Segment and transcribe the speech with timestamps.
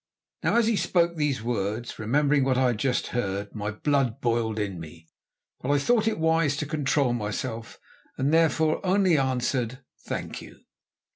[0.41, 4.57] Now, as he spoke these words, remembering what I had just heard, my blood boiled
[4.57, 5.07] in me,
[5.61, 7.79] but I thought it wise to control myself,
[8.17, 10.61] and therefore only answered: "Thank you."